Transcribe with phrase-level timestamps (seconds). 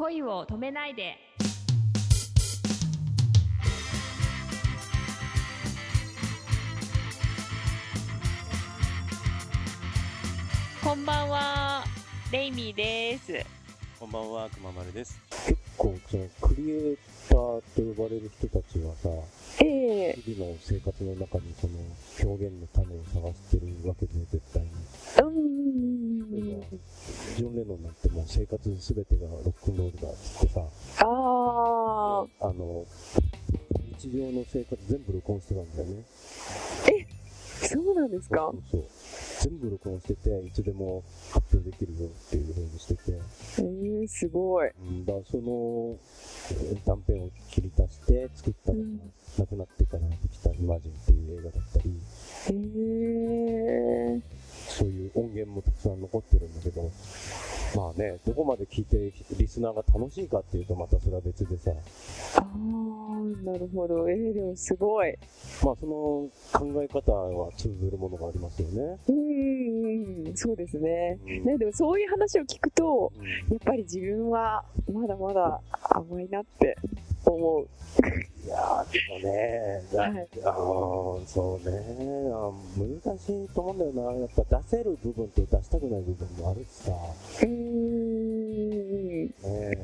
[0.00, 1.18] 恋を止めないで。
[10.82, 11.84] こんばんは
[12.32, 13.44] レイミーです。
[13.98, 15.20] こんばんは、くままるです。
[15.46, 16.98] 結構そのクリエイ
[17.28, 19.10] ターと呼ばれる人たちはさ
[19.62, 20.22] ええ。
[20.24, 21.74] 日々の生活の中にその
[22.24, 24.70] 表現の種を探してるわけで絶対に。
[24.70, 26.66] うーん例えば
[27.36, 30.60] ジョン・レノンなんてもう生活全てがロックンロールだっつってさ。
[30.98, 32.84] あああの
[33.98, 36.04] 日常の生活全部録音してたんだよね。
[37.62, 38.50] そうなんですか？
[38.52, 38.84] そうそう
[39.42, 43.02] 全部録音してていつでも発表できるよっていう風にしてて、
[43.58, 44.70] えー、すごい。
[44.70, 45.96] うん、だからその
[46.52, 49.00] えー断片を切り出して作ったのが、うん。
[49.38, 51.90] 亡くなってからできた「イマジン」っていう映画だったり。
[51.90, 52.56] へえそう
[55.40, 56.90] いう音源もたくさん残ってるんだけど、
[57.76, 61.70] まあね、どこまで聞いてリスナーが楽しいかっていうとまたそれは別でさ、
[62.36, 63.00] ああ
[63.44, 64.08] なるほど。
[64.08, 65.14] えー、でもすごい。
[65.64, 65.92] まあその
[66.52, 68.98] 考え方は通ずるものがありますよね。
[69.08, 70.36] うーん。
[70.36, 71.18] そうですね。
[71.22, 71.44] うん。
[71.44, 73.26] ねでもそういう話を聞くとうん。
[73.26, 76.76] やっぱり自分はまだまだ甘いなって
[77.34, 77.68] 思う。
[78.44, 79.82] いやーでもね、
[80.44, 81.76] あーそうね。
[82.76, 84.12] 難しいと思うんだよな。
[84.18, 86.92] やっぱ出せる部分と出したくない部分もあるしさ、
[87.42, 89.26] うーん。
[89.26, 89.78] ねえ。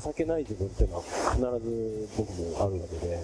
[0.00, 3.18] 情けない自分っていうのは必ず僕もあるわけで。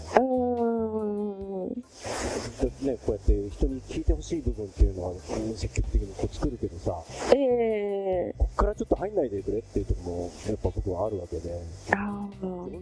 [2.82, 6.94] ね、こうやって人に聞いてほしい部分っていうのはうん積極的にこう作るけどさ、
[7.34, 7.38] え
[8.30, 8.34] え。
[8.36, 10.70] こっからちょっと入んないでくれっていうところもやっぱ
[11.14, 11.48] るわけで、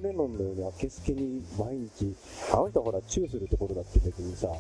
[0.03, 2.15] レノンのようにあけすけに毎日、
[2.53, 4.55] あの人ほらチューするところだって別にさ、ね、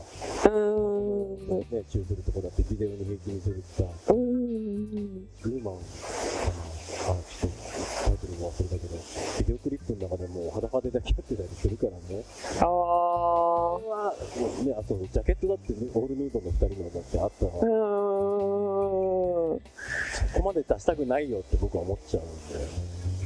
[1.90, 5.80] チューするところだってビデオに平気にするってさ、グーマンか
[6.52, 6.62] な、
[7.12, 7.56] あ、ちょっと
[8.04, 8.96] タイトルも忘れたけど、
[9.38, 12.24] ビデオクリップの中でもう裸で抱き合ってたりするからね。
[12.60, 14.12] ああ
[14.64, 17.52] ね、あとジャケットだってね、オールヌードの二人のだってあったわ。
[17.60, 17.68] うー
[18.58, 18.61] ん
[20.32, 22.66] そこまで出したくないよって僕は思っちゃうんだよね。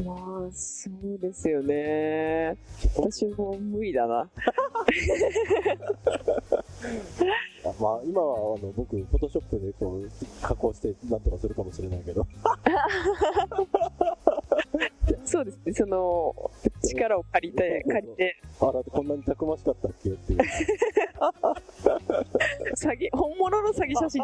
[0.05, 2.57] まあ、そうですよね。
[2.97, 4.29] 私も無理だな。
[7.65, 10.11] あまあ、今はあの僕、フォトショップでこう
[10.43, 12.27] 加工してなんとかするかもしれないけど、
[15.27, 16.35] そうですね、その、
[16.89, 20.39] 力を借りて、借りて、あら、こんなにたくましかったっけっていう。
[22.75, 24.23] 詐欺、 本物の詐欺写真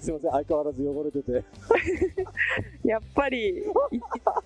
[0.00, 1.44] すいません、相変わらず汚れてて。
[2.88, 3.62] やっぱり、い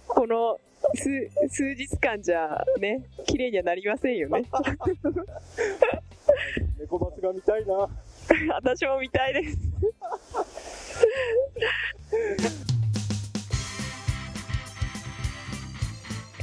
[0.07, 0.61] この
[0.95, 4.45] 数数日間じゃね、綺麗にはなりませんよね。
[6.79, 7.89] 猫バスが見たいな。
[8.55, 9.59] 私も見たいです。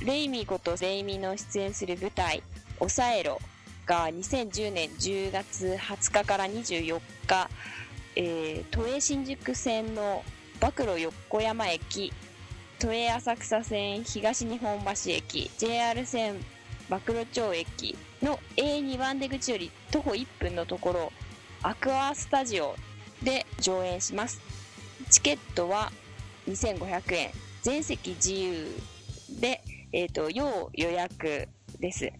[0.06, 2.44] レイミーことレイミーの出演する舞台
[2.78, 3.42] 「抑えろ」
[3.88, 7.50] が2010年10月20日から24日、
[8.16, 10.24] えー都営新宿線の
[10.62, 12.14] 暴露横山駅
[12.78, 16.36] 都営浅草線東日本橋駅 JR 線
[16.88, 21.14] 暴露町駅の A2 番出口より徒歩1分のところ
[21.64, 22.76] アクアスタジオ
[23.24, 24.40] で上演します。
[25.10, 25.92] チケットは
[26.48, 27.32] 2500円。
[27.64, 28.68] 全席自由
[29.40, 29.62] で
[29.96, 31.48] えっ、と、要予約
[31.80, 32.12] です。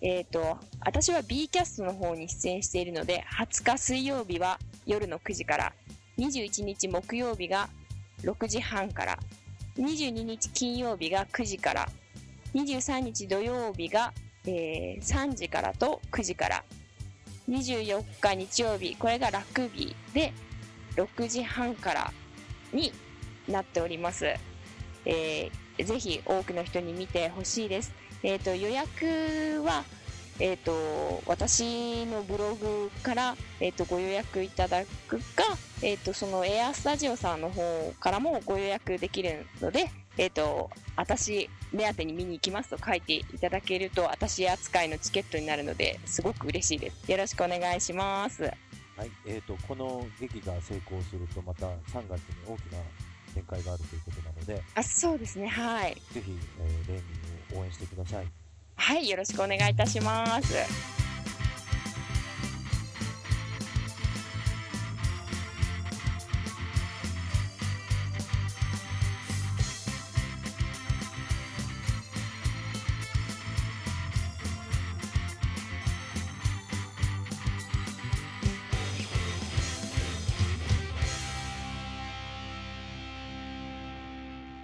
[0.00, 5.72] えっ、と、私は B キャストの方に出演しているので、20日水曜日は夜の9時から、
[6.18, 7.68] 21日木曜日が
[8.22, 9.18] 6時半から、
[9.76, 11.88] 22日金曜日が9時から、
[12.54, 14.12] 23日土曜日が、
[14.46, 16.64] えー3時からと9時から、
[17.48, 20.32] 24日日曜日、これがラグビーで
[20.96, 22.12] 6時半から
[22.72, 22.92] に
[23.46, 24.49] なっております。
[25.04, 27.92] えーぜひ多くの人に見てほしいです。
[28.22, 29.84] えっ、と、予約は、
[30.38, 35.44] えっ、と、私のブログから、えっ、と、ご予約いただくか、
[35.82, 47.10] えっ、と、そのエアスタジオさんの方からもご予約できるので、えっ、と、私目当てに見に行きますと書いていただけると、私扱いのチケットになるので、すごく嬉しいです。
[47.10, 48.42] よろしくお願いします。
[48.42, 48.48] は
[49.06, 51.72] い、えーと、この劇が成功すると、また3
[52.06, 52.78] 月に大きな
[53.34, 55.46] 展開があるということで、あ、そうですね。
[55.46, 55.94] はい。
[56.12, 58.26] ぜひ、えーレイミーを応援してください。
[58.76, 60.99] はい、よろしくお願いいたします。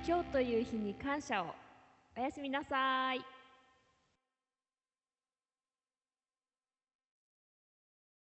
[0.07, 1.47] 今日という日に感謝を。
[2.17, 3.36] おやすみなさい。